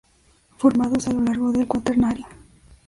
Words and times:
Formados 0.57 1.07
a 1.07 1.13
lo 1.13 1.21
largo 1.21 1.51
del 1.51 1.67
Cuaternario. 1.67 2.25